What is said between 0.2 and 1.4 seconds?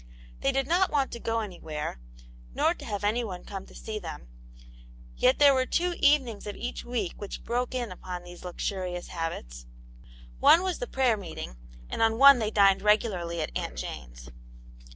They did not want to